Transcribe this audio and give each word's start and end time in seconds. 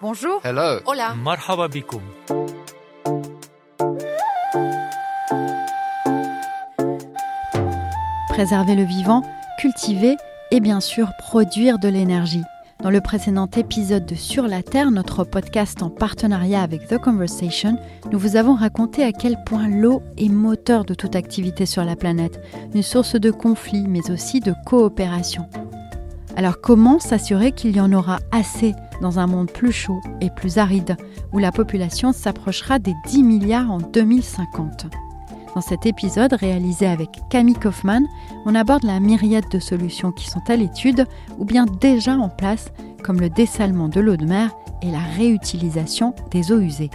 Bonjour. 0.00 0.40
Hello. 0.44 0.78
Hola. 0.86 1.16
Marhaba 1.16 1.66
bikoum. 1.66 2.02
Préserver 8.28 8.76
le 8.76 8.84
vivant, 8.84 9.24
cultiver 9.58 10.14
et 10.52 10.60
bien 10.60 10.78
sûr 10.78 11.10
produire 11.18 11.80
de 11.80 11.88
l'énergie. 11.88 12.44
Dans 12.80 12.90
le 12.90 13.00
précédent 13.00 13.50
épisode 13.56 14.06
de 14.06 14.14
Sur 14.14 14.46
la 14.46 14.62
Terre, 14.62 14.92
notre 14.92 15.24
podcast 15.24 15.82
en 15.82 15.90
partenariat 15.90 16.62
avec 16.62 16.86
The 16.86 16.98
Conversation, 16.98 17.76
nous 18.12 18.20
vous 18.20 18.36
avons 18.36 18.54
raconté 18.54 19.02
à 19.02 19.10
quel 19.10 19.36
point 19.44 19.66
l'eau 19.66 20.00
est 20.16 20.28
moteur 20.28 20.84
de 20.84 20.94
toute 20.94 21.16
activité 21.16 21.66
sur 21.66 21.84
la 21.84 21.96
planète, 21.96 22.40
une 22.72 22.84
source 22.84 23.16
de 23.16 23.32
conflits 23.32 23.88
mais 23.88 24.12
aussi 24.12 24.38
de 24.38 24.54
coopération. 24.64 25.48
Alors 26.36 26.60
comment 26.60 27.00
s'assurer 27.00 27.50
qu'il 27.50 27.76
y 27.76 27.80
en 27.80 27.92
aura 27.92 28.20
assez 28.30 28.76
dans 29.00 29.18
un 29.18 29.26
monde 29.26 29.50
plus 29.50 29.72
chaud 29.72 30.00
et 30.20 30.30
plus 30.30 30.58
aride, 30.58 30.96
où 31.32 31.38
la 31.38 31.52
population 31.52 32.12
s'approchera 32.12 32.78
des 32.78 32.94
10 33.06 33.22
milliards 33.22 33.70
en 33.70 33.78
2050 33.78 34.86
Dans 35.54 35.60
cet 35.60 35.86
épisode 35.86 36.32
réalisé 36.32 36.86
avec 36.86 37.10
Camille 37.30 37.54
Kaufmann, 37.54 38.06
on 38.44 38.54
aborde 38.54 38.84
la 38.84 39.00
myriade 39.00 39.48
de 39.50 39.58
solutions 39.58 40.12
qui 40.12 40.28
sont 40.28 40.42
à 40.48 40.56
l'étude 40.56 41.06
ou 41.38 41.44
bien 41.44 41.66
déjà 41.80 42.12
en 42.16 42.28
place, 42.28 42.72
comme 43.02 43.20
le 43.20 43.30
dessalement 43.30 43.88
de 43.88 44.00
l'eau 44.00 44.16
de 44.16 44.26
mer 44.26 44.50
et 44.82 44.90
la 44.90 45.00
réutilisation 45.16 46.14
des 46.30 46.52
eaux 46.52 46.60
usées. 46.60 46.90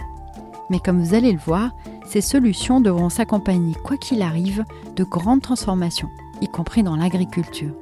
Mais 0.70 0.78
comme 0.78 1.02
vous 1.02 1.14
allez 1.14 1.32
le 1.32 1.38
voir, 1.38 1.72
ces 2.06 2.20
solutions 2.20 2.80
devront 2.80 3.08
s'accompagner, 3.08 3.74
quoi 3.84 3.96
qu'il 3.96 4.22
arrive, 4.22 4.64
de 4.96 5.04
grandes 5.04 5.42
transformations, 5.42 6.08
y 6.40 6.48
compris 6.48 6.82
dans 6.82 6.96
l'agriculture. 6.96 7.74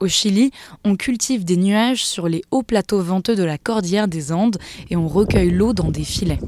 Au 0.00 0.08
Chili, 0.08 0.50
on 0.82 0.96
cultive 0.96 1.44
des 1.44 1.58
nuages 1.58 2.06
sur 2.06 2.26
les 2.26 2.42
hauts 2.50 2.62
plateaux 2.62 3.02
venteux 3.02 3.36
de 3.36 3.44
la 3.44 3.58
cordillère 3.58 4.08
des 4.08 4.32
Andes 4.32 4.56
et 4.88 4.96
on 4.96 5.06
recueille 5.06 5.50
l'eau 5.50 5.74
dans 5.74 5.90
des 5.90 6.04
filets. 6.04 6.38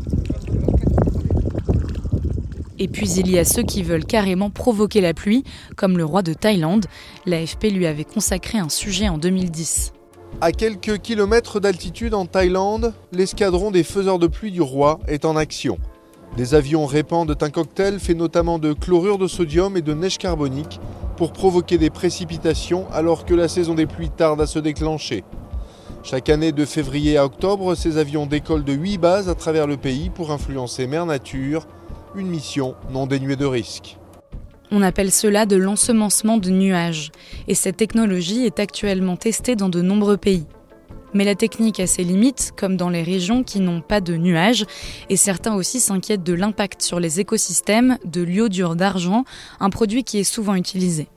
Et 2.79 2.89
puis 2.89 3.11
il 3.11 3.31
y 3.31 3.39
a 3.39 3.45
ceux 3.45 3.63
qui 3.63 3.83
veulent 3.83 4.07
carrément 4.07 4.49
provoquer 4.49 5.03
la 5.03 5.13
pluie, 5.13 5.45
comme 5.77 5.99
le 5.99 6.05
roi 6.07 6.23
de 6.23 6.33
Thaïlande. 6.33 6.87
L'AFP 7.27 7.65
lui 7.65 7.87
avait 7.87 8.05
consacré 8.05 8.57
un 8.57 8.71
sujet 8.71 9.11
en 9.11 9.19
2010. 9.19 9.93
À 10.41 10.53
quelques 10.53 10.99
kilomètres 11.03 11.61
d'altitude 11.61 12.15
en 12.15 12.25
Thaïlande, 12.25 12.95
l'escadron 13.13 13.71
des 13.71 13.85
faiseurs 13.85 14.19
de 14.19 14.29
pluie 14.29 14.51
du 14.51 14.63
roi 14.63 14.99
est 15.09 15.27
en 15.27 15.37
action. 15.37 15.77
Des 16.39 16.55
avions 16.55 16.87
répandent 16.87 17.37
un 17.39 17.51
cocktail 17.51 18.01
fait 18.01 18.15
notamment 18.15 18.59
de 18.59 18.73
chlorure 18.73 19.19
de 19.19 19.27
sodium 19.27 19.77
et 19.77 19.83
de 19.83 19.93
neige 19.93 20.17
carbonique 20.17 20.81
pour 21.23 21.33
provoquer 21.33 21.79
des 21.79 21.89
précipitations 21.89 22.91
alors 22.91 23.25
que 23.25 23.33
la 23.33 23.47
saison 23.47 23.75
des 23.75 23.87
pluies 23.87 24.11
tarde 24.11 24.41
à 24.41 24.47
se 24.49 24.59
déclencher. 24.59 25.23
Chaque 26.03 26.29
année 26.29 26.51
de 26.51 26.65
février 26.65 27.17
à 27.17 27.25
octobre, 27.25 27.77
ces 27.77 27.97
avions 27.97 28.27
décollent 28.27 28.65
de 28.65 28.73
8 28.73 28.99
bases 28.99 29.29
à 29.29 29.37
travers 29.37 29.69
le 29.69 29.77
pays 29.77 30.11
pour 30.11 30.33
influencer 30.33 30.89
Mère 30.89 31.07
Nature, 31.07 31.69
une 32.17 32.27
mission 32.27 32.75
non 32.91 33.07
dénuée 33.07 33.37
de 33.37 33.45
risques. 33.45 33.99
On 34.73 34.83
appelle 34.83 35.13
cela 35.13 35.47
de 35.47 35.55
l'ensemencement 35.55 36.39
de 36.39 36.51
nuages, 36.51 37.13
et 37.47 37.55
cette 37.55 37.77
technologie 37.77 38.45
est 38.45 38.59
actuellement 38.59 39.15
testée 39.15 39.55
dans 39.55 39.69
de 39.69 39.81
nombreux 39.81 40.17
pays. 40.17 40.47
Mais 41.15 41.25
la 41.25 41.35
technique 41.35 41.81
a 41.81 41.87
ses 41.87 42.05
limites, 42.05 42.53
comme 42.57 42.77
dans 42.77 42.89
les 42.89 43.03
régions 43.03 43.43
qui 43.43 43.61
n'ont 43.61 43.81
pas 43.81 44.01
de 44.01 44.17
nuages, 44.17 44.65
et 45.09 45.17
certains 45.17 45.55
aussi 45.55 45.81
s'inquiètent 45.81 46.23
de 46.23 46.33
l'impact 46.33 46.83
sur 46.83 47.01
les 47.01 47.21
écosystèmes 47.21 47.99
de 48.05 48.23
l'iodure 48.23 48.77
d'argent, 48.77 49.25
un 49.61 49.71
produit 49.71 50.05
qui 50.05 50.19
est 50.19 50.25
souvent 50.25 50.55
utilisé. 50.55 51.09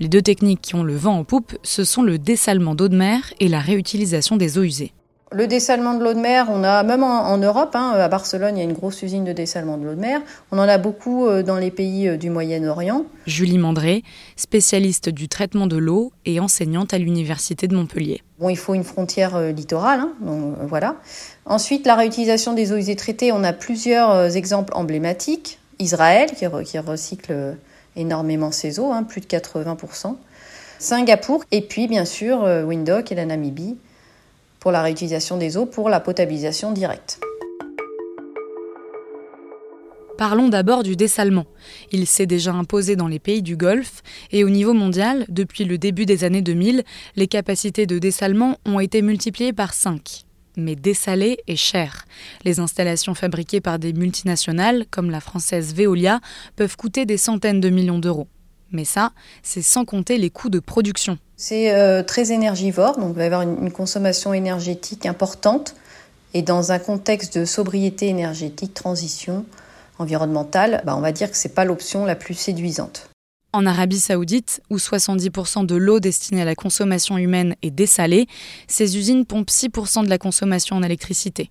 Les 0.00 0.08
deux 0.08 0.22
techniques 0.22 0.62
qui 0.62 0.74
ont 0.74 0.82
le 0.82 0.96
vent 0.96 1.18
en 1.18 1.24
poupe, 1.24 1.56
ce 1.62 1.84
sont 1.84 2.02
le 2.02 2.18
dessalement 2.18 2.74
d'eau 2.74 2.88
de 2.88 2.96
mer 2.96 3.32
et 3.38 3.48
la 3.48 3.60
réutilisation 3.60 4.36
des 4.36 4.58
eaux 4.58 4.62
usées. 4.62 4.92
Le 5.32 5.46
dessalement 5.46 5.94
de 5.94 6.02
l'eau 6.02 6.12
de 6.12 6.18
mer, 6.18 6.46
on 6.50 6.64
a 6.64 6.82
même 6.82 7.04
en, 7.04 7.28
en 7.28 7.38
Europe, 7.38 7.76
hein, 7.76 7.92
à 7.94 8.08
Barcelone, 8.08 8.56
il 8.56 8.58
y 8.58 8.62
a 8.62 8.64
une 8.64 8.72
grosse 8.72 9.00
usine 9.02 9.22
de 9.22 9.32
dessalement 9.32 9.78
de 9.78 9.84
l'eau 9.84 9.94
de 9.94 10.00
mer. 10.00 10.20
On 10.50 10.58
en 10.58 10.66
a 10.68 10.76
beaucoup 10.76 11.26
euh, 11.28 11.44
dans 11.44 11.54
les 11.56 11.70
pays 11.70 12.08
euh, 12.08 12.16
du 12.16 12.30
Moyen-Orient. 12.30 13.04
Julie 13.28 13.58
Mandré, 13.58 14.02
spécialiste 14.34 15.08
du 15.08 15.28
traitement 15.28 15.68
de 15.68 15.76
l'eau 15.76 16.10
et 16.26 16.40
enseignante 16.40 16.94
à 16.94 16.98
l'Université 16.98 17.68
de 17.68 17.76
Montpellier. 17.76 18.22
Bon, 18.40 18.48
il 18.48 18.56
faut 18.56 18.74
une 18.74 18.82
frontière 18.82 19.36
euh, 19.36 19.52
littorale, 19.52 20.00
hein, 20.00 20.12
donc 20.20 20.56
voilà. 20.66 20.96
Ensuite, 21.46 21.86
la 21.86 21.94
réutilisation 21.94 22.52
des 22.52 22.72
eaux 22.72 22.76
usées 22.76 22.96
traitées, 22.96 23.30
on 23.30 23.44
a 23.44 23.52
plusieurs 23.52 24.36
exemples 24.36 24.72
emblématiques. 24.74 25.60
Israël, 25.78 26.28
qui, 26.36 26.44
re- 26.44 26.64
qui 26.64 26.76
recycle 26.80 27.56
énormément 27.94 28.50
ses 28.50 28.80
eaux, 28.80 28.90
hein, 28.90 29.04
plus 29.04 29.20
de 29.20 29.26
80%. 29.26 30.16
Singapour, 30.80 31.44
et 31.52 31.60
puis 31.60 31.86
bien 31.86 32.04
sûr 32.04 32.40
Windhoek 32.42 33.12
et 33.12 33.14
la 33.14 33.26
Namibie 33.26 33.76
pour 34.60 34.70
la 34.70 34.82
réutilisation 34.82 35.36
des 35.36 35.56
eaux 35.56 35.66
pour 35.66 35.88
la 35.88 35.98
potabilisation 36.00 36.72
directe. 36.72 37.20
Parlons 40.20 40.50
d'abord 40.50 40.82
du 40.82 40.96
dessalement. 40.96 41.46
Il 41.92 42.06
s'est 42.06 42.26
déjà 42.26 42.52
imposé 42.52 42.94
dans 42.94 43.08
les 43.08 43.18
pays 43.18 43.40
du 43.40 43.56
Golfe 43.56 44.02
et 44.30 44.44
au 44.44 44.50
niveau 44.50 44.74
mondial, 44.74 45.24
depuis 45.30 45.64
le 45.64 45.78
début 45.78 46.04
des 46.04 46.24
années 46.24 46.42
2000, 46.42 46.84
les 47.16 47.26
capacités 47.26 47.86
de 47.86 47.98
dessalement 47.98 48.58
ont 48.66 48.80
été 48.80 49.00
multipliées 49.00 49.54
par 49.54 49.72
5. 49.72 50.26
Mais 50.58 50.76
dessaler 50.76 51.38
est 51.46 51.56
cher. 51.56 52.04
Les 52.44 52.60
installations 52.60 53.14
fabriquées 53.14 53.62
par 53.62 53.78
des 53.78 53.94
multinationales, 53.94 54.84
comme 54.90 55.10
la 55.10 55.20
française 55.20 55.74
Veolia, 55.74 56.20
peuvent 56.54 56.76
coûter 56.76 57.06
des 57.06 57.16
centaines 57.16 57.60
de 57.60 57.70
millions 57.70 57.98
d'euros. 57.98 58.28
Mais 58.72 58.84
ça, 58.84 59.12
c'est 59.42 59.62
sans 59.62 59.84
compter 59.84 60.16
les 60.18 60.30
coûts 60.30 60.50
de 60.50 60.60
production. 60.60 61.18
C'est 61.36 61.74
euh, 61.74 62.02
très 62.02 62.32
énergivore, 62.32 62.98
donc 62.98 63.10
il 63.14 63.16
va 63.16 63.22
y 63.22 63.26
avoir 63.26 63.42
une, 63.42 63.56
une 63.62 63.72
consommation 63.72 64.32
énergétique 64.32 65.06
importante. 65.06 65.74
Et 66.34 66.42
dans 66.42 66.70
un 66.70 66.78
contexte 66.78 67.38
de 67.38 67.44
sobriété 67.44 68.06
énergétique, 68.08 68.74
transition 68.74 69.44
environnementale, 69.98 70.82
bah, 70.84 70.96
on 70.96 71.00
va 71.00 71.12
dire 71.12 71.30
que 71.30 71.36
ce 71.36 71.48
n'est 71.48 71.54
pas 71.54 71.64
l'option 71.64 72.04
la 72.04 72.16
plus 72.16 72.34
séduisante. 72.34 73.10
En 73.52 73.66
Arabie 73.66 73.98
saoudite, 73.98 74.62
où 74.70 74.76
70% 74.76 75.66
de 75.66 75.74
l'eau 75.74 75.98
destinée 75.98 76.42
à 76.42 76.44
la 76.44 76.54
consommation 76.54 77.18
humaine 77.18 77.56
est 77.62 77.72
dessalée, 77.72 78.28
ces 78.68 78.96
usines 78.96 79.26
pompent 79.26 79.50
6% 79.50 80.04
de 80.04 80.08
la 80.08 80.18
consommation 80.18 80.76
en 80.76 80.84
électricité. 80.84 81.50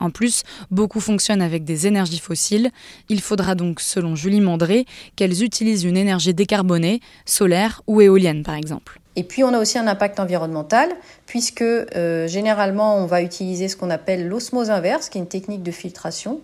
En 0.00 0.10
plus, 0.10 0.42
beaucoup 0.70 1.00
fonctionnent 1.00 1.42
avec 1.42 1.64
des 1.64 1.86
énergies 1.86 2.18
fossiles. 2.18 2.70
Il 3.08 3.20
faudra 3.20 3.54
donc, 3.54 3.80
selon 3.80 4.14
Julie 4.14 4.40
Mandré, 4.40 4.86
qu'elles 5.16 5.42
utilisent 5.42 5.84
une 5.84 5.96
énergie 5.96 6.34
décarbonée, 6.34 7.00
solaire 7.26 7.82
ou 7.86 8.00
éolienne 8.00 8.42
par 8.42 8.54
exemple. 8.54 9.00
Et 9.16 9.24
puis 9.24 9.42
on 9.42 9.52
a 9.52 9.58
aussi 9.58 9.78
un 9.78 9.88
impact 9.88 10.20
environnemental, 10.20 10.90
puisque 11.26 11.62
euh, 11.62 12.28
généralement 12.28 12.98
on 12.98 13.06
va 13.06 13.20
utiliser 13.20 13.66
ce 13.66 13.76
qu'on 13.76 13.90
appelle 13.90 14.28
l'osmose 14.28 14.70
inverse, 14.70 15.08
qui 15.08 15.18
est 15.18 15.20
une 15.20 15.26
technique 15.26 15.64
de 15.64 15.72
filtration. 15.72 16.40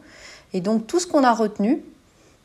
Et 0.53 0.60
donc 0.60 0.88
tout 0.88 0.98
ce 0.98 1.06
qu'on 1.06 1.22
a 1.22 1.32
retenu, 1.32 1.82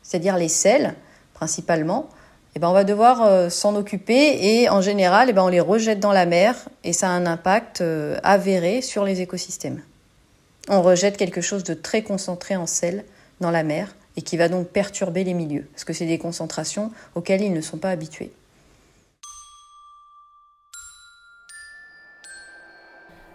c'est-à-dire 0.02 0.36
les 0.36 0.48
sels 0.48 0.94
principalement, 1.34 2.08
eh 2.54 2.58
ben, 2.60 2.68
on 2.68 2.72
va 2.72 2.84
devoir 2.84 3.22
euh, 3.22 3.48
s'en 3.48 3.74
occuper 3.74 4.38
et 4.40 4.68
en 4.68 4.80
général 4.80 5.30
eh 5.30 5.32
ben, 5.32 5.42
on 5.42 5.48
les 5.48 5.60
rejette 5.60 6.00
dans 6.00 6.12
la 6.12 6.26
mer 6.26 6.54
et 6.84 6.92
ça 6.92 7.08
a 7.08 7.10
un 7.10 7.26
impact 7.26 7.80
euh, 7.80 8.16
avéré 8.22 8.82
sur 8.82 9.04
les 9.04 9.20
écosystèmes. 9.20 9.82
On 10.72 10.82
rejette 10.82 11.16
quelque 11.16 11.40
chose 11.40 11.64
de 11.64 11.74
très 11.74 12.02
concentré 12.04 12.54
en 12.54 12.66
sel 12.66 13.04
dans 13.40 13.50
la 13.50 13.64
mer 13.64 13.96
et 14.16 14.22
qui 14.22 14.36
va 14.36 14.48
donc 14.48 14.68
perturber 14.68 15.24
les 15.24 15.34
milieux, 15.34 15.66
parce 15.72 15.82
que 15.82 15.92
c'est 15.92 16.06
des 16.06 16.16
concentrations 16.16 16.92
auxquelles 17.16 17.42
ils 17.42 17.52
ne 17.52 17.60
sont 17.60 17.78
pas 17.78 17.90
habitués. 17.90 18.30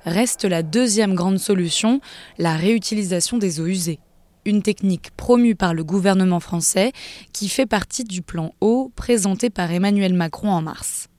Reste 0.06 0.46
la 0.46 0.64
deuxième 0.64 1.14
grande 1.14 1.38
solution, 1.38 2.00
la 2.38 2.56
réutilisation 2.56 3.38
des 3.38 3.60
eaux 3.60 3.66
usées. 3.66 4.00
Une 4.46 4.62
technique 4.62 5.12
promue 5.18 5.56
par 5.56 5.74
le 5.74 5.84
gouvernement 5.84 6.40
français 6.40 6.94
qui 7.34 7.50
fait 7.50 7.66
partie 7.66 8.06
du 8.06 8.22
plan 8.22 8.54
eau 8.62 8.94
présenté 8.96 9.50
par 9.50 9.70
Emmanuel 9.74 10.14
Macron 10.14 10.52
en 10.52 10.62
mars. 10.62 11.10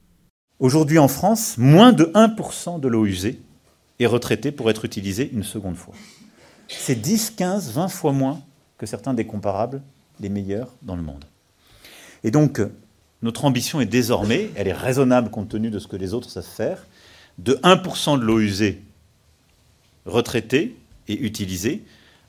Aujourd'hui 0.60 0.98
en 0.98 1.08
France, 1.08 1.58
moins 1.58 1.92
de 1.92 2.06
1% 2.14 2.80
de 2.80 2.88
l'eau 2.88 3.04
usée 3.04 3.38
est 3.98 4.06
retraitée 4.06 4.52
pour 4.52 4.70
être 4.70 4.84
utilisée 4.84 5.30
une 5.32 5.42
seconde 5.42 5.76
fois. 5.76 5.94
C'est 6.68 7.00
10, 7.00 7.30
15, 7.30 7.72
20 7.72 7.88
fois 7.88 8.12
moins 8.12 8.40
que 8.78 8.86
certains 8.86 9.14
des 9.14 9.26
comparables, 9.26 9.82
les 10.20 10.28
meilleurs 10.28 10.72
dans 10.82 10.96
le 10.96 11.02
monde. 11.02 11.24
Et 12.24 12.30
donc, 12.30 12.60
notre 13.22 13.44
ambition 13.44 13.80
est 13.80 13.86
désormais, 13.86 14.50
elle 14.56 14.68
est 14.68 14.72
raisonnable 14.72 15.30
compte 15.30 15.48
tenu 15.48 15.70
de 15.70 15.78
ce 15.78 15.88
que 15.88 15.96
les 15.96 16.12
autres 16.12 16.30
savent 16.30 16.44
faire, 16.44 16.86
de 17.38 17.54
1% 17.62 18.18
de 18.18 18.24
l'eau 18.24 18.40
usée 18.40 18.82
retraitée 20.04 20.76
et 21.08 21.18
utilisée 21.18 21.84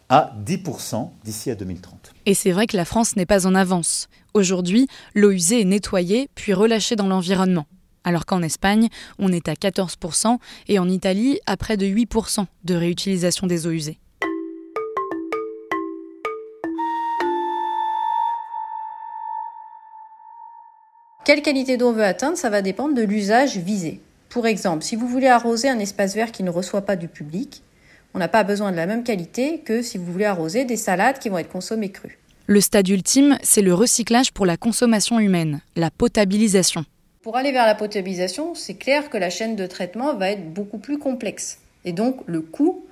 à 0.10 0.34
10% 0.46 1.10
d'ici 1.24 1.52
à 1.52 1.56
2030. 1.56 2.14
Et 2.26 2.34
c'est 2.34 2.52
vrai 2.52 2.66
que 2.68 2.78
la 2.78 2.86
France 2.86 3.16
n'est 3.16 3.26
pas 3.26 3.46
en 3.46 3.56
avance. 3.56 4.08
Aujourd'hui, 4.34 4.88
l'eau 5.14 5.32
usée 5.32 5.62
est 5.62 5.66
nettoyée 5.66 6.30
puis 6.36 6.54
relâchée 6.54 6.96
dans 6.96 7.08
l'environnement. 7.08 7.66
Alors 8.08 8.26
qu'en 8.26 8.42
Espagne, 8.42 8.88
on 9.20 9.34
est 9.34 9.50
à 9.50 9.54
14% 9.54 10.38
et 10.70 10.80
en 10.80 10.88
Italie, 10.88 11.42
à 11.46 11.58
près 11.58 11.76
de 11.76 11.86
8% 11.86 12.46
de 12.64 12.74
réutilisation 12.74 13.48
des 13.48 13.68
eaux 13.68 13.72
usées. 13.72 14.00
Quelle 21.26 21.42
qualité 21.42 21.76
d'eau 21.76 21.90
on 21.90 21.92
veut 21.92 22.06
atteindre 22.06 22.38
Ça 22.38 22.50
va 22.50 22.62
dépendre 22.62 22.96
de 22.96 23.02
l'usage 23.02 23.58
visé. 23.58 24.00
Pour 24.30 24.48
exemple, 24.48 24.86
si 24.86 24.96
vous 24.96 25.10
voulez 25.10 25.28
arroser 25.28 25.68
un 25.68 25.80
espace 25.80 26.16
vert 26.16 26.32
qui 26.32 26.44
ne 26.44 26.50
reçoit 26.50 26.84
pas 26.84 26.96
du 26.96 27.10
public, 27.10 27.62
on 28.14 28.20
n'a 28.20 28.30
pas 28.30 28.46
besoin 28.46 28.72
de 28.72 28.78
la 28.78 28.86
même 28.86 29.04
qualité 29.04 29.60
que 29.66 29.82
si 29.82 29.98
vous 29.98 30.10
voulez 30.10 30.24
arroser 30.24 30.64
des 30.64 30.78
salades 30.78 31.20
qui 31.20 31.28
vont 31.28 31.40
être 31.40 31.52
consommées 31.52 31.92
crues. 31.92 32.20
Le 32.46 32.62
stade 32.62 32.88
ultime, 32.88 33.38
c'est 33.44 33.62
le 33.62 33.74
recyclage 33.74 34.32
pour 34.32 34.46
la 34.46 34.56
consommation 34.56 35.20
humaine, 35.20 35.60
la 35.76 35.92
potabilisation. 35.92 36.86
Pour 37.28 37.36
aller 37.36 37.52
vers 37.52 37.66
la 37.66 37.76
potabilisation, 37.76 38.56
c'est 38.56 38.76
clair 38.76 39.10
que 39.10 39.18
la 39.18 39.30
chaîne 39.30 39.58
de 39.58 39.66
traitement 39.66 40.14
va 40.14 40.32
être 40.32 40.50
beaucoup 40.54 40.78
plus 40.78 40.98
complexe. 40.98 41.60
Et 41.84 41.92
donc 41.92 42.22
le 42.26 42.40
coût 42.40 42.86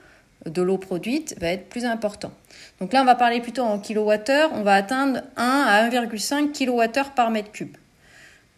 de 0.45 0.61
l'eau 0.61 0.77
produite 0.77 1.37
va 1.39 1.47
être 1.47 1.69
plus 1.69 1.85
important. 1.85 2.33
Donc 2.81 2.91
là, 2.91 3.01
on 3.01 3.05
va 3.05 3.15
parler 3.15 3.39
plutôt 3.39 3.61
en 3.61 3.79
kilowattheure. 3.79 4.51
On 4.51 4.61
va 4.61 4.73
atteindre 4.73 5.21
1 5.37 5.41
à 5.41 5.89
1,5 5.89 6.51
kWh 6.51 7.13
par 7.15 7.31
mètre 7.31 7.49
cube. 7.53 7.77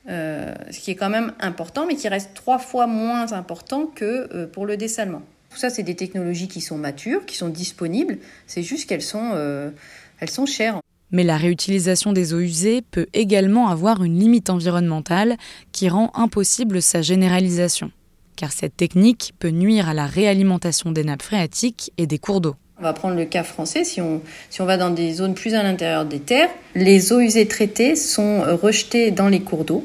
Euh, 0.09 0.55
ce 0.71 0.79
qui 0.79 0.89
est 0.89 0.95
quand 0.95 1.11
même 1.11 1.33
important, 1.39 1.85
mais 1.85 1.93
qui 1.93 2.07
reste 2.07 2.33
trois 2.33 2.57
fois 2.57 2.87
moins 2.87 3.31
important 3.33 3.85
que 3.85 4.33
euh, 4.33 4.47
pour 4.47 4.65
le 4.65 4.77
dessalement. 4.77 5.21
Tout 5.51 5.57
ça, 5.57 5.69
c'est 5.69 5.83
des 5.83 5.95
technologies 5.95 6.47
qui 6.47 6.61
sont 6.61 6.79
matures, 6.79 7.23
qui 7.27 7.37
sont 7.37 7.49
disponibles. 7.49 8.17
C'est 8.47 8.63
juste 8.63 8.89
qu'elles 8.89 9.03
sont, 9.03 9.33
euh, 9.35 9.69
chères. 10.47 10.81
Mais 11.11 11.23
la 11.23 11.37
réutilisation 11.37 12.13
des 12.13 12.33
eaux 12.33 12.39
usées 12.39 12.81
peut 12.81 13.07
également 13.13 13.69
avoir 13.69 14.03
une 14.03 14.19
limite 14.19 14.49
environnementale 14.49 15.37
qui 15.71 15.89
rend 15.89 16.11
impossible 16.13 16.81
sa 16.81 17.01
généralisation. 17.01 17.91
Car 18.35 18.51
cette 18.51 18.77
technique 18.77 19.33
peut 19.39 19.49
nuire 19.49 19.89
à 19.89 19.93
la 19.93 20.05
réalimentation 20.05 20.91
des 20.91 21.03
nappes 21.03 21.23
phréatiques 21.23 21.91
et 21.97 22.07
des 22.07 22.19
cours 22.19 22.41
d'eau. 22.41 22.55
On 22.79 22.83
va 22.83 22.93
prendre 22.93 23.15
le 23.15 23.25
cas 23.25 23.43
français, 23.43 23.83
si 23.83 24.01
on, 24.01 24.21
si 24.51 24.61
on 24.61 24.65
va 24.65 24.77
dans 24.77 24.91
des 24.91 25.13
zones 25.13 25.33
plus 25.33 25.55
à 25.55 25.63
l'intérieur 25.63 26.05
des 26.05 26.19
terres, 26.19 26.49
les 26.75 27.11
eaux 27.11 27.19
usées 27.19 27.47
traitées 27.47 27.95
sont 27.95 28.41
rejetées 28.61 29.09
dans 29.09 29.29
les 29.29 29.39
cours 29.39 29.65
d'eau 29.65 29.83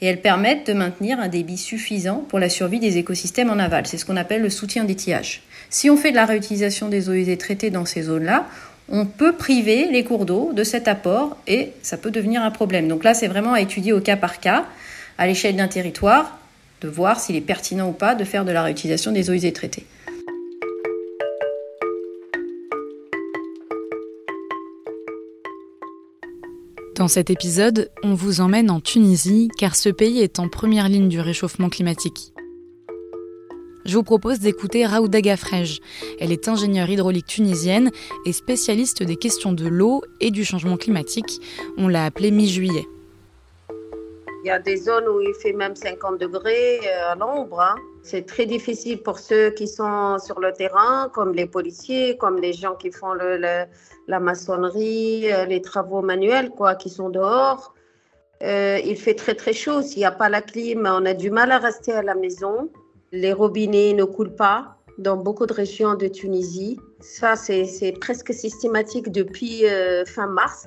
et 0.00 0.06
elles 0.06 0.20
permettent 0.20 0.66
de 0.66 0.72
maintenir 0.72 1.20
un 1.20 1.28
débit 1.28 1.56
suffisant 1.56 2.24
pour 2.28 2.40
la 2.40 2.48
survie 2.48 2.80
des 2.80 2.98
écosystèmes 2.98 3.50
en 3.50 3.58
aval. 3.58 3.86
C'est 3.86 3.98
ce 3.98 4.04
qu'on 4.04 4.16
appelle 4.16 4.42
le 4.42 4.50
soutien 4.50 4.84
d'étiage. 4.84 5.42
Si 5.70 5.90
on 5.90 5.96
fait 5.96 6.10
de 6.10 6.16
la 6.16 6.26
réutilisation 6.26 6.88
des 6.88 7.08
eaux 7.08 7.12
usées 7.12 7.38
traitées 7.38 7.70
dans 7.70 7.84
ces 7.84 8.02
zones-là, 8.02 8.48
on 8.88 9.06
peut 9.06 9.32
priver 9.32 9.88
les 9.90 10.04
cours 10.04 10.26
d'eau 10.26 10.52
de 10.52 10.64
cet 10.64 10.88
apport 10.88 11.36
et 11.46 11.72
ça 11.82 11.96
peut 11.96 12.10
devenir 12.10 12.42
un 12.42 12.50
problème. 12.50 12.88
Donc 12.88 13.04
là, 13.04 13.14
c'est 13.14 13.28
vraiment 13.28 13.52
à 13.52 13.60
étudier 13.60 13.92
au 13.92 14.00
cas 14.00 14.16
par 14.16 14.40
cas, 14.40 14.66
à 15.18 15.26
l'échelle 15.26 15.56
d'un 15.56 15.68
territoire, 15.68 16.38
de 16.80 16.88
voir 16.88 17.20
s'il 17.20 17.36
est 17.36 17.40
pertinent 17.40 17.88
ou 17.88 17.92
pas 17.92 18.14
de 18.14 18.24
faire 18.24 18.44
de 18.44 18.52
la 18.52 18.62
réutilisation 18.62 19.12
des 19.12 19.30
eaux 19.30 19.34
usées 19.34 19.52
traitées. 19.52 19.86
Dans 26.96 27.08
cet 27.08 27.30
épisode, 27.30 27.90
on 28.02 28.14
vous 28.14 28.40
emmène 28.40 28.70
en 28.70 28.80
Tunisie 28.80 29.48
car 29.58 29.74
ce 29.74 29.88
pays 29.88 30.20
est 30.20 30.38
en 30.38 30.48
première 30.48 30.88
ligne 30.88 31.08
du 31.08 31.20
réchauffement 31.20 31.68
climatique. 31.68 32.32
Je 33.84 33.96
vous 33.96 34.04
propose 34.04 34.38
d'écouter 34.38 34.86
Raouda 34.86 35.20
Gafrej. 35.20 35.80
Elle 36.20 36.30
est 36.30 36.48
ingénieure 36.48 36.88
hydraulique 36.88 37.26
tunisienne 37.26 37.90
et 38.24 38.32
spécialiste 38.32 39.02
des 39.02 39.16
questions 39.16 39.52
de 39.52 39.66
l'eau 39.66 40.02
et 40.20 40.30
du 40.30 40.44
changement 40.44 40.76
climatique. 40.76 41.40
On 41.76 41.88
l'a 41.88 42.04
appelée 42.04 42.30
mi-juillet. 42.30 42.86
Il 44.44 44.48
y 44.48 44.50
a 44.50 44.58
des 44.58 44.76
zones 44.76 45.06
où 45.08 45.20
il 45.20 45.34
fait 45.34 45.52
même 45.52 45.76
50 45.76 46.18
degrés 46.18 46.80
euh, 46.84 47.12
à 47.12 47.14
l'ombre. 47.14 47.60
Hein. 47.60 47.76
C'est 48.02 48.26
très 48.26 48.46
difficile 48.46 49.00
pour 49.00 49.18
ceux 49.20 49.50
qui 49.50 49.68
sont 49.68 50.18
sur 50.18 50.40
le 50.40 50.52
terrain, 50.52 51.08
comme 51.12 51.32
les 51.32 51.46
policiers, 51.46 52.16
comme 52.16 52.40
les 52.40 52.52
gens 52.52 52.74
qui 52.74 52.90
font 52.90 53.14
la 53.14 54.20
maçonnerie, 54.20 55.32
euh, 55.32 55.44
les 55.44 55.62
travaux 55.62 56.02
manuels, 56.02 56.50
quoi, 56.50 56.74
qui 56.74 56.90
sont 56.90 57.08
dehors. 57.08 57.72
Euh, 58.42 58.80
il 58.84 58.96
fait 58.96 59.14
très 59.14 59.34
très 59.34 59.52
chaud. 59.52 59.82
S'il 59.82 59.98
n'y 59.98 60.04
a 60.04 60.10
pas 60.10 60.28
la 60.28 60.42
clim, 60.42 60.86
on 60.86 61.06
a 61.06 61.14
du 61.14 61.30
mal 61.30 61.52
à 61.52 61.58
rester 61.58 61.92
à 61.92 62.02
la 62.02 62.14
maison. 62.14 62.68
Les 63.14 63.34
robinets 63.34 63.92
ne 63.92 64.04
coulent 64.04 64.34
pas 64.34 64.78
dans 64.96 65.18
beaucoup 65.18 65.44
de 65.44 65.52
régions 65.52 65.94
de 65.96 66.08
Tunisie. 66.08 66.80
Ça, 67.00 67.36
c'est 67.36 67.94
presque 68.00 68.32
systématique 68.32 69.12
depuis 69.12 69.64
fin 70.06 70.26
mars. 70.26 70.66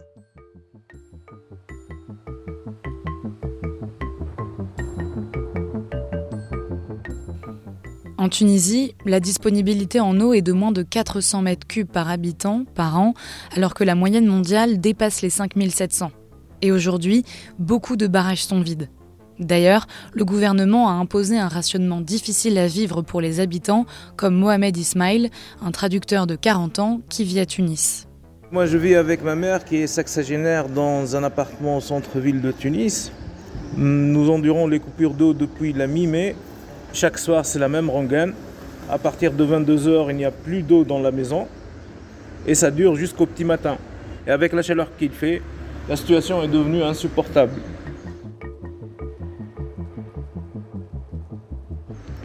En 8.18 8.30
Tunisie, 8.30 8.96
la 9.06 9.20
disponibilité 9.20 10.00
en 10.00 10.20
eau 10.20 10.34
est 10.34 10.42
de 10.42 10.54
moins 10.54 10.72
de 10.72 10.84
400 10.84 11.42
mètres 11.42 11.68
cubes 11.68 11.92
par 11.92 12.10
habitant 12.10 12.66
par 12.76 13.00
an, 13.00 13.14
alors 13.56 13.74
que 13.74 13.84
la 13.84 13.96
moyenne 13.96 14.26
mondiale 14.28 14.80
dépasse 14.80 15.22
les 15.22 15.30
5700. 15.30 16.12
Et 16.62 16.72
aujourd'hui, 16.72 17.26
beaucoup 17.60 17.96
de 17.96 18.08
barrages 18.08 18.46
sont 18.46 18.62
vides. 18.62 18.90
D'ailleurs, 19.40 19.88
le 20.14 20.26
gouvernement 20.26 20.90
a 20.90 20.94
imposé 20.94 21.38
un 21.38 21.48
rationnement 21.48 22.02
difficile 22.02 22.58
à 22.58 22.68
vivre 22.68 23.02
pour 23.02 23.22
les 23.22 23.40
habitants, 23.40 23.86
comme 24.16 24.36
Mohamed 24.36 24.76
Ismail, 24.78 25.30
un 25.62 25.72
traducteur 25.72 26.28
de 26.28 26.36
40 26.36 26.80
ans 26.80 27.02
qui 27.10 27.24
vit 27.24 27.40
à 27.40 27.46
Tunis. 27.46 28.08
Moi, 28.52 28.66
je 28.66 28.78
vis 28.78 28.96
avec 28.96 29.24
ma 29.24 29.36
mère 29.36 29.66
qui 29.66 29.78
est 29.78 29.88
sexagénaire 29.88 30.70
dans 30.70 31.16
un 31.16 31.24
appartement 31.24 31.78
au 31.78 31.82
centre-ville 31.82 32.42
de 32.42 32.52
Tunis. 32.52 33.12
Nous 33.76 34.30
endurons 34.30 34.68
les 34.68 34.80
coupures 34.80 35.14
d'eau 35.14 35.34
depuis 35.34 35.74
la 35.74 35.88
mi-mai 35.88 36.36
chaque 36.96 37.18
soir, 37.18 37.46
c'est 37.46 37.60
la 37.60 37.68
même 37.68 37.90
rengaine. 37.90 38.34
À 38.90 38.98
partir 38.98 39.34
de 39.34 39.46
22h, 39.46 40.12
il 40.12 40.16
n'y 40.16 40.24
a 40.24 40.32
plus 40.32 40.62
d'eau 40.62 40.86
dans 40.86 41.00
la 41.00 41.12
maison. 41.12 41.46
Et 42.48 42.56
ça 42.56 42.72
dure 42.72 42.96
jusqu'au 42.96 43.26
petit 43.26 43.44
matin. 43.44 43.78
Et 44.26 44.32
avec 44.32 44.54
la 44.54 44.62
chaleur 44.62 44.88
qu'il 44.98 45.12
fait, 45.12 45.42
la 45.90 45.98
situation 45.98 46.42
est 46.42 46.48
devenue 46.48 46.84
insupportable. 46.84 47.52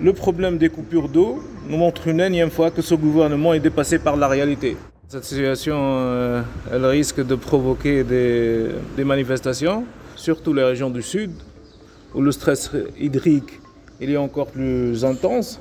Le 0.03 0.13
problème 0.15 0.57
des 0.57 0.71
coupures 0.71 1.09
d'eau 1.09 1.43
nous 1.69 1.77
montre 1.77 2.09
une 2.09 2.21
énième 2.21 2.51
fois 2.51 2.71
que 2.71 2.81
ce 2.81 2.95
gouvernement 2.95 3.53
est 3.53 3.61
dépassé 3.61 3.99
par 3.99 4.17
la 4.17 4.29
réalité. 4.29 4.77
Cette 5.09 5.25
situation, 5.25 5.77
euh, 5.79 6.43
elle 6.73 6.87
risque 6.87 7.25
de 7.25 7.35
provoquer 7.35 8.03
des, 8.05 8.69
des 8.97 9.05
manifestations, 9.05 9.85
surtout 10.17 10.55
les 10.55 10.63
régions 10.63 10.89
du 10.89 11.03
sud, 11.03 11.33
où 12.15 12.23
le 12.23 12.33
stress 12.33 12.71
hydrique 12.99 13.61
il 14.01 14.11
est 14.11 14.17
encore 14.17 14.47
plus 14.47 15.05
intense. 15.05 15.61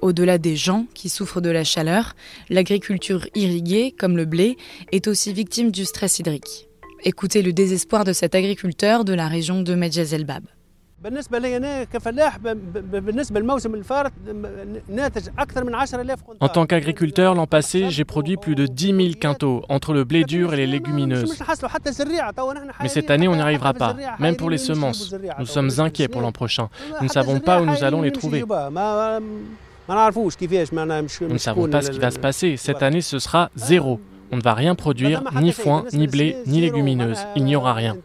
Au-delà 0.00 0.38
des 0.38 0.56
gens 0.56 0.86
qui 0.94 1.08
souffrent 1.08 1.42
de 1.42 1.50
la 1.50 1.64
chaleur, 1.64 2.14
l'agriculture 2.48 3.26
irriguée, 3.34 3.94
comme 3.96 4.16
le 4.16 4.24
blé, 4.24 4.56
est 4.90 5.06
aussi 5.06 5.32
victime 5.32 5.70
du 5.70 5.84
stress 5.84 6.18
hydrique. 6.18 6.68
Écoutez 7.04 7.42
le 7.42 7.52
désespoir 7.52 8.04
de 8.04 8.12
cet 8.12 8.34
agriculteur 8.34 9.04
de 9.04 9.12
la 9.12 9.28
région 9.28 9.62
de 9.62 9.74
En 16.40 16.48
tant 16.48 16.66
qu'agriculteur, 16.66 17.34
l'an 17.34 17.46
passé, 17.46 17.90
j'ai 17.90 18.04
produit 18.04 18.36
plus 18.36 18.54
de 18.54 18.66
10 18.66 18.86
000 18.86 18.98
quintaux 19.20 19.64
entre 19.68 19.94
le 19.94 20.04
blé 20.04 20.22
dur 20.24 20.54
et 20.54 20.56
les 20.56 20.66
légumineuses. 20.66 21.42
Mais 22.80 22.88
cette 22.88 23.10
année, 23.10 23.26
on 23.28 23.34
n'y 23.34 23.40
arrivera 23.40 23.74
pas, 23.74 23.96
même 24.18 24.36
pour 24.36 24.50
les 24.50 24.58
semences. 24.58 25.12
Nous 25.38 25.46
sommes 25.46 25.70
inquiets 25.78 26.08
pour 26.08 26.20
l'an 26.20 26.32
prochain. 26.32 26.68
Nous 27.00 27.06
ne 27.06 27.12
savons 27.12 27.40
pas 27.40 27.60
où 27.60 27.66
nous 27.66 27.82
allons 27.82 28.02
les 28.02 28.12
trouver. 28.12 28.44
Nous 28.44 29.98
ne 31.32 31.38
savons 31.38 31.68
pas 31.68 31.82
ce 31.82 31.90
qui 31.90 31.98
va 31.98 32.10
se 32.10 32.18
passer. 32.18 32.56
Cette 32.56 32.82
année, 32.82 33.00
ce 33.00 33.18
sera 33.18 33.50
zéro. 33.56 34.00
On 34.32 34.38
ne 34.38 34.42
va 34.42 34.54
rien 34.54 34.74
produire, 34.74 35.22
ni 35.42 35.52
foin, 35.52 35.84
ni 35.92 36.06
blé, 36.06 36.38
ni 36.46 36.62
légumineuses. 36.62 37.18
Il 37.36 37.44
n'y 37.44 37.54
aura 37.54 37.74
rien. 37.74 37.98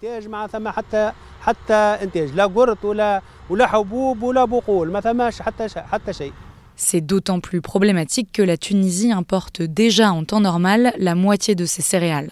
C'est 6.76 7.02
d'autant 7.02 7.40
plus 7.40 7.62
problématique 7.62 8.30
que 8.34 8.42
la 8.42 8.58
Tunisie 8.58 9.12
importe 9.14 9.62
déjà 9.62 10.12
en 10.12 10.26
temps 10.26 10.42
normal 10.42 10.94
la 10.98 11.16
moitié 11.16 11.56
de 11.56 11.66
ses 11.66 11.82
céréales. 11.82 12.32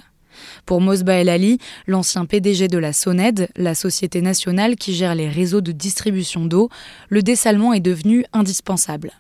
Pour 0.66 0.82
Mosba 0.82 1.14
El 1.14 1.30
Ali, 1.30 1.60
l'ancien 1.88 2.26
PDG 2.26 2.68
de 2.68 2.78
la 2.78 2.92
SONED, 2.92 3.48
la 3.56 3.76
société 3.76 4.22
nationale 4.22 4.76
qui 4.76 4.94
gère 4.94 5.16
les 5.16 5.30
réseaux 5.30 5.62
de 5.62 5.72
distribution 5.72 6.44
d'eau, 6.44 6.70
le 7.08 7.22
dessalement 7.22 7.72
est 7.72 7.80
devenu 7.80 8.26
indispensable. 8.34 9.14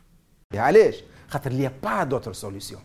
Il 0.54 1.58
n'y 1.58 1.66
a 1.66 1.70
pas 1.70 2.06
d'autre 2.06 2.34
solution. 2.34 2.80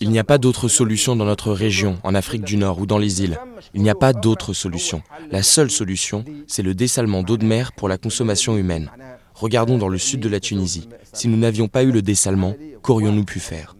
Il 0.00 0.10
n'y 0.10 0.18
a 0.18 0.24
pas 0.24 0.38
d'autre 0.38 0.68
solution 0.68 1.16
dans 1.16 1.24
notre 1.24 1.52
région, 1.52 1.98
en 2.02 2.14
Afrique 2.14 2.42
du 2.42 2.56
Nord 2.56 2.80
ou 2.80 2.86
dans 2.86 2.98
les 2.98 3.22
îles. 3.22 3.38
Il 3.74 3.82
n'y 3.82 3.90
a 3.90 3.94
pas 3.94 4.12
d'autre 4.12 4.52
solution. 4.52 5.02
La 5.30 5.42
seule 5.42 5.70
solution, 5.70 6.24
c'est 6.46 6.62
le 6.62 6.74
dessalement 6.74 7.22
d'eau 7.22 7.36
de 7.38 7.46
mer 7.46 7.72
pour 7.72 7.88
la 7.88 7.96
consommation 7.96 8.56
humaine. 8.56 8.90
Regardons 9.34 9.78
dans 9.78 9.88
le 9.88 9.98
sud 9.98 10.20
de 10.20 10.28
la 10.28 10.40
Tunisie. 10.40 10.88
Si 11.12 11.28
nous 11.28 11.36
n'avions 11.38 11.68
pas 11.68 11.82
eu 11.82 11.92
le 11.92 12.02
dessalement, 12.02 12.54
qu'aurions-nous 12.82 13.24
pu 13.24 13.40
faire? 13.40 13.74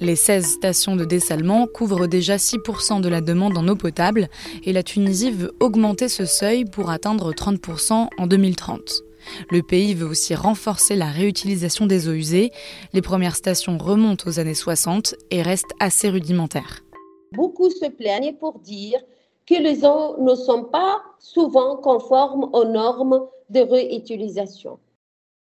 Les 0.00 0.16
16 0.16 0.44
stations 0.44 0.96
de 0.96 1.04
dessalement 1.04 1.66
couvrent 1.66 2.06
déjà 2.06 2.36
6% 2.36 3.00
de 3.00 3.08
la 3.08 3.20
demande 3.20 3.56
en 3.56 3.68
eau 3.68 3.76
potable 3.76 4.28
et 4.64 4.72
la 4.72 4.82
Tunisie 4.82 5.30
veut 5.30 5.52
augmenter 5.60 6.08
ce 6.08 6.24
seuil 6.24 6.64
pour 6.64 6.90
atteindre 6.90 7.32
30% 7.32 8.08
en 8.16 8.26
2030. 8.26 9.02
Le 9.50 9.62
pays 9.62 9.94
veut 9.94 10.06
aussi 10.06 10.34
renforcer 10.34 10.96
la 10.96 11.06
réutilisation 11.06 11.86
des 11.86 12.08
eaux 12.08 12.12
usées. 12.12 12.50
Les 12.92 13.02
premières 13.02 13.36
stations 13.36 13.78
remontent 13.78 14.28
aux 14.28 14.38
années 14.38 14.54
60 14.54 15.14
et 15.30 15.42
restent 15.42 15.74
assez 15.80 16.08
rudimentaires. 16.08 16.84
Beaucoup 17.32 17.70
se 17.70 17.88
plaignent 17.88 18.34
pour 18.34 18.58
dire 18.60 19.00
que 19.46 19.54
les 19.54 19.84
eaux 19.84 20.22
ne 20.22 20.34
sont 20.34 20.64
pas 20.64 21.02
souvent 21.18 21.76
conformes 21.76 22.50
aux 22.52 22.64
normes 22.64 23.26
de 23.50 23.60
réutilisation. 23.60 24.78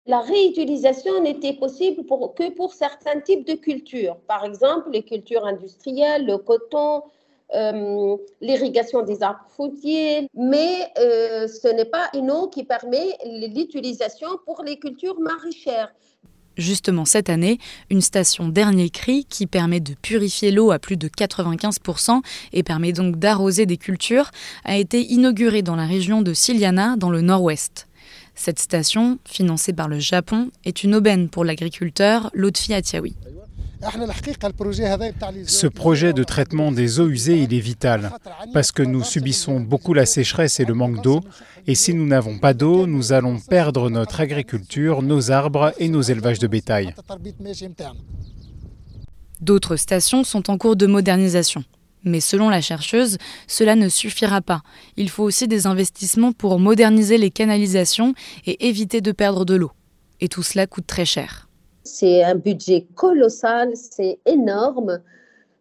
La 0.05 0.21
réutilisation 0.21 1.21
n'était 1.21 1.53
possible 1.53 2.03
que 2.35 2.49
pour 2.51 2.73
certains 2.73 3.19
types 3.19 3.45
de 3.45 3.53
cultures, 3.53 4.17
par 4.27 4.43
exemple 4.45 4.89
les 4.91 5.03
cultures 5.03 5.45
industrielles, 5.45 6.25
le 6.25 6.37
coton, 6.37 7.03
euh, 7.55 8.15
l'irrigation 8.41 9.01
des 9.01 9.23
arbres 9.23 9.45
fruitiers, 9.49 10.27
mais 10.35 10.91
euh, 10.99 11.47
ce 11.47 11.67
n'est 11.67 11.85
pas 11.85 12.09
une 12.13 12.29
eau 12.31 12.47
qui 12.47 12.63
permet 12.63 13.17
l'utilisation 13.25 14.27
pour 14.45 14.63
les 14.63 14.77
cultures 14.77 15.19
maraîchères. 15.19 15.91
Justement, 16.57 17.05
cette 17.05 17.29
année, 17.29 17.57
une 17.89 18.01
station 18.01 18.49
Dernier 18.49 18.89
Cri 18.89 19.25
qui 19.25 19.47
permet 19.47 19.79
de 19.79 19.93
purifier 19.93 20.51
l'eau 20.51 20.71
à 20.71 20.79
plus 20.79 20.97
de 20.97 21.07
95% 21.07 22.21
et 22.53 22.63
permet 22.63 22.91
donc 22.91 23.17
d'arroser 23.17 23.65
des 23.65 23.77
cultures 23.77 24.29
a 24.65 24.77
été 24.77 25.01
inaugurée 25.01 25.61
dans 25.61 25.75
la 25.75 25.85
région 25.85 26.21
de 26.21 26.33
Siliana, 26.33 26.97
dans 26.97 27.09
le 27.09 27.21
nord-ouest. 27.21 27.88
Cette 28.41 28.59
station, 28.59 29.19
financée 29.25 29.73
par 29.73 29.89
le 29.89 29.99
Japon, 29.99 30.49
est 30.63 30.85
une 30.85 30.95
aubaine 30.95 31.27
pour 31.27 31.43
l'agriculteur 31.43 32.31
Lotfi 32.33 32.73
Atiawi. 32.73 33.17
Ce 35.45 35.67
projet 35.67 36.13
de 36.13 36.23
traitement 36.23 36.71
des 36.71 37.01
eaux 37.01 37.09
usées, 37.09 37.37
il 37.41 37.53
est 37.53 37.59
vital, 37.59 38.13
parce 38.53 38.71
que 38.71 38.81
nous 38.81 39.03
subissons 39.03 39.59
beaucoup 39.59 39.93
la 39.93 40.05
sécheresse 40.05 40.61
et 40.61 40.65
le 40.65 40.73
manque 40.73 41.03
d'eau, 41.03 41.19
et 41.67 41.75
si 41.75 41.93
nous 41.93 42.07
n'avons 42.07 42.39
pas 42.39 42.53
d'eau, 42.53 42.87
nous 42.87 43.11
allons 43.11 43.39
perdre 43.41 43.89
notre 43.89 44.21
agriculture, 44.21 45.01
nos 45.01 45.31
arbres 45.31 45.73
et 45.77 45.89
nos 45.89 46.01
élevages 46.01 46.39
de 46.39 46.47
bétail. 46.47 46.95
D'autres 49.41 49.75
stations 49.75 50.23
sont 50.23 50.49
en 50.49 50.57
cours 50.57 50.77
de 50.77 50.87
modernisation. 50.87 51.65
Mais 52.03 52.19
selon 52.19 52.49
la 52.49 52.61
chercheuse, 52.61 53.17
cela 53.47 53.75
ne 53.75 53.89
suffira 53.89 54.41
pas. 54.41 54.61
Il 54.97 55.09
faut 55.09 55.23
aussi 55.23 55.47
des 55.47 55.67
investissements 55.67 56.31
pour 56.31 56.59
moderniser 56.59 57.17
les 57.17 57.31
canalisations 57.31 58.13
et 58.45 58.67
éviter 58.67 59.01
de 59.01 59.11
perdre 59.11 59.45
de 59.45 59.55
l'eau. 59.55 59.71
Et 60.21 60.27
tout 60.27 60.43
cela 60.43 60.67
coûte 60.67 60.87
très 60.87 61.05
cher. 61.05 61.49
C'est 61.83 62.23
un 62.23 62.35
budget 62.35 62.85
colossal, 62.95 63.71
c'est 63.75 64.19
énorme. 64.25 65.01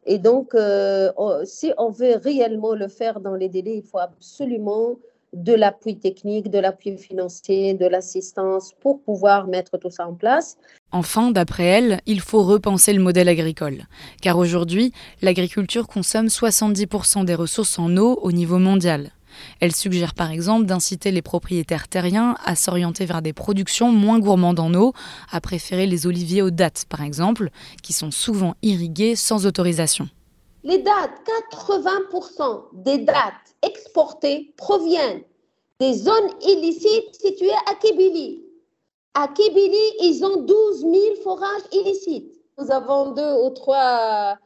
Et 0.07 0.19
donc, 0.19 0.55
euh, 0.55 1.11
si 1.45 1.73
on 1.77 1.91
veut 1.91 2.17
réellement 2.17 2.75
le 2.75 2.89
faire 2.89 3.21
dans 3.21 3.35
les 3.35 3.49
délais, 3.49 3.77
il 3.77 3.83
faut 3.83 3.99
absolument 3.99 4.97
de 5.33 5.53
l'appui 5.53 5.99
technique, 5.99 6.51
de 6.51 6.59
l'appui 6.59 6.97
financier, 6.97 7.75
de 7.75 7.87
l'assistance 7.87 8.73
pour 8.81 9.03
pouvoir 9.03 9.47
mettre 9.47 9.79
tout 9.79 9.91
ça 9.91 10.07
en 10.07 10.15
place. 10.15 10.57
Enfin, 10.91 11.31
d'après 11.31 11.65
elle, 11.65 12.01
il 12.07 12.21
faut 12.21 12.43
repenser 12.43 12.93
le 12.93 13.03
modèle 13.03 13.29
agricole. 13.29 13.85
Car 14.23 14.39
aujourd'hui, 14.39 14.93
l'agriculture 15.21 15.87
consomme 15.87 16.27
70% 16.27 17.25
des 17.25 17.35
ressources 17.35 17.79
en 17.79 17.97
eau 17.97 18.19
au 18.23 18.33
niveau 18.33 18.59
mondial. 18.59 19.13
Elle 19.61 19.75
suggère 19.75 20.15
par 20.15 20.31
exemple 20.31 20.67
d'inciter 20.67 21.11
les 21.11 21.23
propriétaires 21.23 21.89
terriens 21.89 22.37
à 22.45 22.57
s'orienter 22.57 23.05
vers 23.05 23.23
des 23.23 23.33
productions 23.33 23.93
moins 23.93 24.19
gourmandes 24.19 24.61
en 24.61 24.73
eau, 24.75 24.93
à 25.31 25.41
préférer 25.41 25.87
les 25.87 26.07
oliviers 26.07 26.43
aux 26.43 26.51
dattes 26.51 26.87
par 26.89 27.03
exemple, 27.03 27.51
qui 27.83 27.93
sont 27.93 28.11
souvent 28.11 28.55
irrigués 28.63 29.17
sans 29.17 29.47
autorisation. 29.47 30.09
Les 30.65 30.79
dattes, 30.79 31.21
80% 31.53 32.65
des 32.73 32.99
dattes 32.99 33.55
exportées 33.63 34.53
proviennent 34.57 35.23
des 35.79 35.95
zones 35.95 36.31
illicites 36.43 37.15
situées 37.15 37.53
à 37.67 37.75
Kibili. 37.75 38.45
À 39.15 39.29
Kibili, 39.29 39.77
ils 40.01 40.25
ont 40.25 40.43
12 40.43 40.81
000 40.81 40.95
forages 41.23 41.63
illicites. 41.73 42.33
Nous 42.59 42.71
avons 42.73 43.13
deux 43.13 43.35
ou 43.45 43.51
trois 43.51 44.37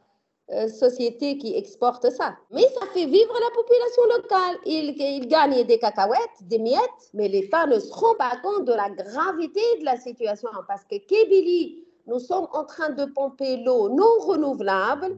euh, 0.51 0.67
sociétés 0.67 1.37
qui 1.39 1.55
exportent 1.55 2.11
ça. 2.11 2.35
Mais 2.51 2.61
ça 2.61 2.85
fait 2.93 3.05
vivre 3.05 3.33
la 3.33 3.49
population 3.55 4.03
locale. 4.17 4.57
Ils, 4.65 5.27
gagnent 5.27 5.63
des 5.63 5.79
cacahuètes, 5.79 6.19
des 6.43 6.59
miettes, 6.59 7.09
mais 7.13 7.27
les 7.27 7.47
femmes 7.47 7.71
ne 7.71 7.79
se 7.79 7.89
pas 8.17 8.37
compte 8.43 8.65
de 8.65 8.73
la 8.73 8.89
gravité 8.91 9.61
de 9.79 9.85
la 9.85 9.97
situation 9.97 10.49
parce 10.67 10.83
que 10.83 10.97
Kébili, 10.97 11.85
nous 12.05 12.19
sommes 12.19 12.47
en 12.53 12.65
train 12.65 12.89
de 12.89 13.05
pomper 13.05 13.57
l'eau 13.57 13.89
non 13.89 14.19
renouvelable. 14.19 15.17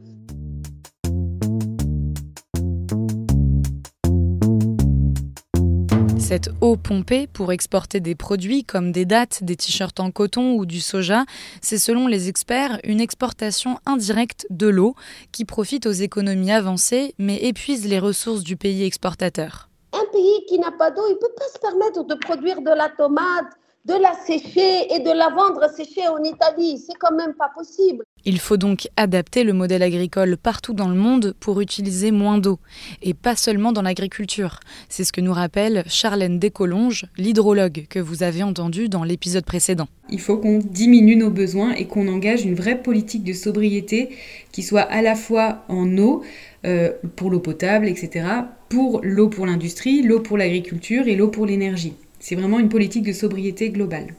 Cette 6.27 6.49
eau 6.59 6.75
pompée 6.75 7.27
pour 7.27 7.51
exporter 7.51 7.99
des 7.99 8.15
produits 8.15 8.63
comme 8.63 8.91
des 8.91 9.05
dattes, 9.05 9.43
des 9.43 9.55
t-shirts 9.55 9.99
en 9.99 10.09
coton 10.09 10.53
ou 10.53 10.65
du 10.65 10.81
soja, 10.81 11.23
c'est 11.61 11.77
selon 11.77 12.07
les 12.07 12.29
experts 12.29 12.79
une 12.83 12.99
exportation 12.99 13.77
indirecte 13.85 14.47
de 14.49 14.65
l'eau 14.65 14.95
qui 15.31 15.45
profite 15.45 15.85
aux 15.85 15.91
économies 15.91 16.51
avancées 16.51 17.13
mais 17.19 17.43
épuise 17.43 17.87
les 17.87 17.99
ressources 17.99 18.41
du 18.41 18.57
pays 18.57 18.85
exportateur. 18.85 19.69
Un 19.93 20.03
pays 20.11 20.43
qui 20.47 20.57
n'a 20.57 20.71
pas 20.71 20.89
d'eau, 20.89 21.03
il 21.07 21.13
ne 21.13 21.19
peut 21.19 21.35
pas 21.37 21.47
se 21.53 21.59
permettre 21.59 22.03
de 22.03 22.15
produire 22.15 22.59
de 22.59 22.75
la 22.75 22.89
tomate, 22.89 23.53
de 23.85 23.93
la 23.93 24.13
sécher 24.25 24.93
et 24.93 24.99
de 24.99 25.11
la 25.15 25.29
vendre 25.29 25.69
séchée 25.75 26.07
en 26.07 26.23
Italie. 26.23 26.83
C'est 26.85 26.97
quand 26.99 27.15
même 27.15 27.33
pas 27.35 27.51
possible. 27.53 28.03
Il 28.25 28.39
faut 28.39 28.57
donc 28.57 28.87
adapter 28.97 29.43
le 29.43 29.53
modèle 29.53 29.83
agricole 29.83 30.37
partout 30.37 30.73
dans 30.73 30.89
le 30.89 30.95
monde 30.95 31.35
pour 31.39 31.61
utiliser 31.61 32.09
moins 32.09 32.39
d'eau, 32.39 32.57
et 33.03 33.13
pas 33.13 33.35
seulement 33.35 33.71
dans 33.71 33.83
l'agriculture. 33.83 34.59
C'est 34.89 35.03
ce 35.03 35.13
que 35.13 35.21
nous 35.21 35.33
rappelle 35.33 35.83
Charlène 35.87 36.39
Descolonges, 36.39 37.05
l'hydrologue 37.17 37.85
que 37.87 37.99
vous 37.99 38.23
avez 38.23 38.41
entendu 38.41 38.89
dans 38.89 39.03
l'épisode 39.03 39.45
précédent. 39.45 39.87
Il 40.09 40.19
faut 40.19 40.37
qu'on 40.37 40.57
diminue 40.57 41.15
nos 41.15 41.29
besoins 41.29 41.73
et 41.73 41.85
qu'on 41.85 42.07
engage 42.07 42.43
une 42.43 42.55
vraie 42.55 42.81
politique 42.81 43.23
de 43.23 43.33
sobriété 43.33 44.09
qui 44.51 44.63
soit 44.63 44.81
à 44.81 45.03
la 45.03 45.13
fois 45.13 45.63
en 45.69 45.95
eau, 45.99 46.23
euh, 46.65 46.91
pour 47.15 47.29
l'eau 47.29 47.39
potable, 47.39 47.87
etc., 47.87 48.25
pour 48.69 49.01
l'eau 49.03 49.29
pour 49.29 49.45
l'industrie, 49.45 50.01
l'eau 50.01 50.19
pour 50.19 50.37
l'agriculture 50.39 51.07
et 51.07 51.15
l'eau 51.15 51.27
pour 51.27 51.45
l'énergie. 51.45 51.93
C'est 52.27 52.33
vraiment 52.33 52.57
une 52.57 52.69
politique 52.69 53.03
de 53.03 53.13
sobriété 53.13 53.69
globale. 53.69 54.15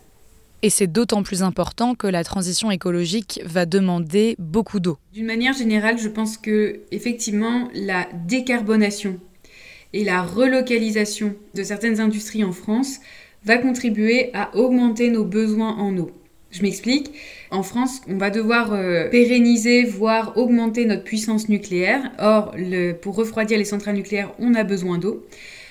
Et 0.62 0.70
c'est 0.70 0.86
d'autant 0.86 1.24
plus 1.24 1.42
important 1.42 1.96
que 1.96 2.06
la 2.06 2.22
transition 2.22 2.70
écologique 2.70 3.40
va 3.44 3.66
demander 3.66 4.36
beaucoup 4.38 4.78
d'eau. 4.78 4.96
D'une 5.12 5.26
manière 5.26 5.54
générale, 5.54 5.98
je 5.98 6.06
pense 6.08 6.38
que 6.38 6.82
effectivement 6.92 7.68
la 7.74 8.06
décarbonation 8.28 9.18
et 9.92 10.04
la 10.04 10.22
relocalisation 10.22 11.34
de 11.56 11.64
certaines 11.64 11.98
industries 11.98 12.44
en 12.44 12.52
France 12.52 13.00
va 13.44 13.58
contribuer 13.58 14.30
à 14.34 14.54
augmenter 14.56 15.10
nos 15.10 15.24
besoins 15.24 15.74
en 15.76 15.98
eau. 15.98 16.12
Je 16.52 16.62
m'explique. 16.62 17.10
En 17.50 17.64
France, 17.64 18.02
on 18.08 18.18
va 18.18 18.30
devoir 18.30 18.72
euh, 18.72 19.08
pérenniser, 19.10 19.82
voire 19.82 20.38
augmenter 20.38 20.84
notre 20.84 21.02
puissance 21.02 21.48
nucléaire. 21.48 22.12
Or, 22.20 22.54
pour 23.02 23.16
refroidir 23.16 23.58
les 23.58 23.64
centrales 23.64 23.96
nucléaires, 23.96 24.32
on 24.38 24.54
a 24.54 24.62
besoin 24.62 24.98
d'eau 24.98 25.26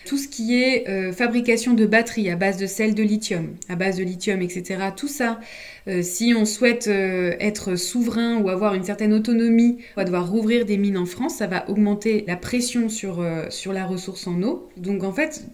tout 0.05 0.17
ce 0.17 0.27
qui 0.27 0.55
est 0.55 0.88
euh, 0.88 1.12
fabrication 1.12 1.74
de 1.74 1.85
batteries 1.85 2.29
à 2.29 2.35
base 2.35 2.57
de 2.57 2.67
sel 2.67 2.93
de 2.93 3.03
lithium, 3.03 3.55
à 3.67 3.75
base 3.75 3.97
de 3.97 4.03
lithium, 4.03 4.41
etc. 4.41 4.79
Tout 4.95 5.07
ça, 5.07 5.39
euh, 5.88 6.01
si 6.01 6.33
on 6.38 6.45
souhaite 6.45 6.88
euh, 6.88 7.33
être 7.39 7.75
souverain 7.75 8.38
ou 8.38 8.50
avoir 8.50 8.75
une 8.75 8.83
certaine 8.83 9.13
autonomie, 9.13 9.79
on 9.95 10.01
va 10.01 10.05
devoir 10.05 10.29
rouvrir 10.29 10.65
des 10.65 10.77
mines 10.77 10.97
en 10.97 11.05
France, 11.05 11.35
ça 11.35 11.47
va 11.47 11.69
augmenter 11.69 12.24
la 12.27 12.38
pression 12.38 12.88
sur, 12.88 13.21
la 13.21 13.85
ressource 13.85 14.27
en 14.27 14.41
eau. 14.43 14.69
Donc 14.77 15.03
en 15.03 15.12
fait, 15.12 15.45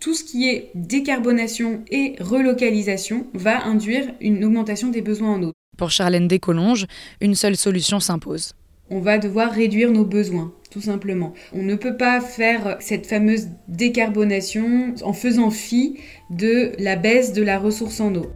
tout 0.00 0.14
ce 0.14 0.24
qui 0.24 0.48
est 0.48 0.70
décarbonation 0.74 1.84
et 1.90 2.16
relocalisation 2.18 3.26
va 3.34 3.64
induire 3.64 4.12
une 4.20 4.44
augmentation 4.44 4.88
des 4.88 5.02
besoins 5.02 5.34
en 5.34 5.42
eau. 5.42 5.52
Pour 5.76 5.90
Charlène 5.90 6.28
Descolonges, 6.28 6.86
une 7.20 7.34
seule 7.34 7.56
solution 7.56 8.00
s'impose. 8.00 8.54
On 8.92 9.00
va 9.00 9.18
devoir 9.18 9.50
réduire 9.50 9.90
nos 9.90 10.04
besoins 10.04 10.52
tout 10.70 10.80
simplement. 10.80 11.34
On 11.52 11.62
ne 11.62 11.74
peut 11.74 11.96
pas 11.96 12.20
faire 12.20 12.78
cette 12.80 13.06
fameuse 13.06 13.48
décarbonation 13.68 14.94
en 15.02 15.12
faisant 15.12 15.50
fi 15.50 15.98
de 16.30 16.72
la 16.78 16.96
baisse 16.96 17.34
de 17.34 17.42
la 17.42 17.58
ressource 17.58 18.00
en 18.00 18.14
eau. 18.14 18.32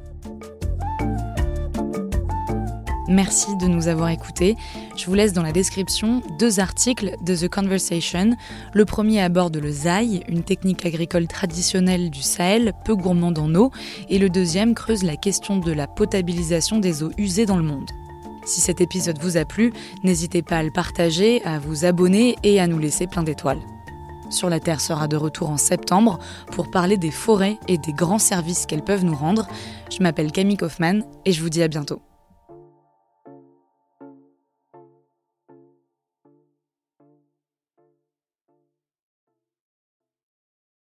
Merci 3.09 3.57
de 3.57 3.67
nous 3.67 3.89
avoir 3.89 4.11
écoutés. 4.11 4.57
Je 4.97 5.07
vous 5.07 5.15
laisse 5.15 5.33
dans 5.33 5.43
la 5.43 5.53
description 5.53 6.23
deux 6.39 6.61
articles 6.61 7.13
de 7.25 7.37
The 7.37 7.49
Conversation. 7.49 8.31
Le 8.75 8.85
premier 8.85 9.23
aborde 9.23 9.57
le 9.57 9.71
zaï, 9.71 10.23
une 10.29 10.43
technique 10.43 10.85
agricole 10.85 11.29
traditionnelle 11.29 12.11
du 12.11 12.21
Sahel, 12.21 12.73
peu 12.85 12.97
gourmande 12.97 13.39
en 13.39 13.55
eau, 13.55 13.71
et 14.11 14.19
le 14.19 14.29
deuxième 14.29 14.75
creuse 14.75 15.05
la 15.05 15.17
question 15.17 15.57
de 15.57 15.73
la 15.73 15.87
potabilisation 15.87 16.79
des 16.81 17.03
eaux 17.03 17.13
usées 17.17 17.47
dans 17.47 17.57
le 17.57 17.63
monde. 17.63 17.89
Si 18.47 18.61
cet 18.61 18.81
épisode 18.81 19.19
vous 19.21 19.37
a 19.37 19.45
plu, 19.45 19.73
n'hésitez 20.05 20.41
pas 20.41 20.59
à 20.59 20.63
le 20.63 20.71
partager, 20.71 21.45
à 21.45 21.59
vous 21.59 21.85
abonner 21.85 22.37
et 22.45 22.61
à 22.61 22.69
nous 22.69 22.79
laisser 22.79 23.07
plein 23.07 23.25
d'étoiles. 23.25 23.61
Sur 24.31 24.49
la 24.49 24.61
Terre 24.61 24.81
sera 24.81 25.09
de 25.09 25.17
retour 25.17 25.51
en 25.51 25.57
septembre 25.57 26.19
pour 26.53 26.71
parler 26.71 26.97
des 26.97 27.11
forêts 27.11 27.59
et 27.69 27.77
des 27.77 27.93
grands 27.93 28.19
services 28.19 28.67
qu'elles 28.67 28.85
peuvent 28.85 29.05
nous 29.05 29.15
rendre. 29.15 29.47
Je 29.91 30.03
m'appelle 30.03 30.33
Camille 30.33 30.57
Kaufmann 30.57 31.05
et 31.25 31.33
je 31.33 31.43
vous 31.43 31.51
dis 31.51 31.63
à 31.63 31.69
bientôt. 31.69 32.01